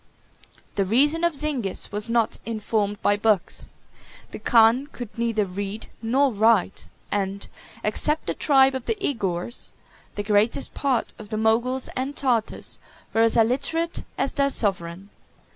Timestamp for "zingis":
1.35-1.91